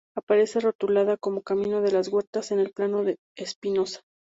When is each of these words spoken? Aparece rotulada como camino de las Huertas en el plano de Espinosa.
Aparece 0.17 0.59
rotulada 0.59 1.15
como 1.15 1.43
camino 1.43 1.81
de 1.83 1.91
las 1.91 2.07
Huertas 2.07 2.49
en 2.51 2.57
el 2.59 2.71
plano 2.71 3.03
de 3.03 3.17
Espinosa. 3.37 3.99